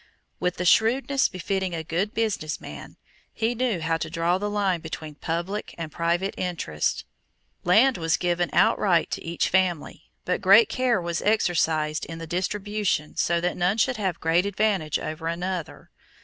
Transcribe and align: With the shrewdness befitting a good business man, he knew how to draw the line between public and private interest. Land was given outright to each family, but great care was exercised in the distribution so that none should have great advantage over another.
With 0.39 0.57
the 0.57 0.65
shrewdness 0.65 1.29
befitting 1.29 1.75
a 1.75 1.83
good 1.83 2.11
business 2.15 2.59
man, 2.59 2.97
he 3.31 3.53
knew 3.53 3.81
how 3.81 3.97
to 3.97 4.09
draw 4.09 4.39
the 4.39 4.49
line 4.49 4.81
between 4.81 5.13
public 5.13 5.75
and 5.77 5.91
private 5.91 6.33
interest. 6.39 7.05
Land 7.63 7.99
was 7.99 8.17
given 8.17 8.49
outright 8.51 9.11
to 9.11 9.23
each 9.23 9.47
family, 9.47 10.05
but 10.25 10.41
great 10.41 10.69
care 10.69 10.99
was 10.99 11.21
exercised 11.21 12.07
in 12.07 12.17
the 12.17 12.25
distribution 12.25 13.15
so 13.15 13.39
that 13.41 13.55
none 13.55 13.77
should 13.77 13.97
have 13.97 14.19
great 14.19 14.47
advantage 14.47 14.97
over 14.97 15.27
another. 15.27 15.91